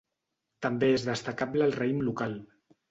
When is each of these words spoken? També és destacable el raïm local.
També 0.67 0.89
és 1.01 1.05
destacable 1.11 1.67
el 1.69 1.79
raïm 1.81 2.05
local. 2.11 2.37